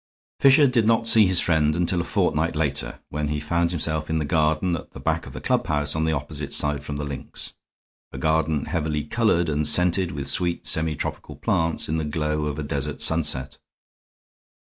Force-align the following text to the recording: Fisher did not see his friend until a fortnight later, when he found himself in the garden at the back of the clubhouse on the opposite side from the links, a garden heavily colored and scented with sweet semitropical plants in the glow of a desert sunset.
Fisher 0.39 0.65
did 0.65 0.87
not 0.87 1.07
see 1.07 1.27
his 1.27 1.39
friend 1.39 1.75
until 1.75 2.01
a 2.01 2.03
fortnight 2.03 2.55
later, 2.55 3.01
when 3.09 3.27
he 3.27 3.39
found 3.39 3.69
himself 3.69 4.09
in 4.09 4.17
the 4.17 4.25
garden 4.25 4.75
at 4.75 4.93
the 4.93 4.99
back 4.99 5.27
of 5.27 5.33
the 5.33 5.39
clubhouse 5.39 5.95
on 5.95 6.05
the 6.05 6.11
opposite 6.11 6.51
side 6.53 6.83
from 6.83 6.95
the 6.97 7.05
links, 7.05 7.53
a 8.11 8.17
garden 8.17 8.65
heavily 8.65 9.03
colored 9.03 9.47
and 9.47 9.67
scented 9.67 10.11
with 10.11 10.27
sweet 10.27 10.65
semitropical 10.65 11.35
plants 11.39 11.87
in 11.87 11.97
the 11.97 12.03
glow 12.03 12.47
of 12.47 12.57
a 12.57 12.63
desert 12.63 12.99
sunset. 12.99 13.59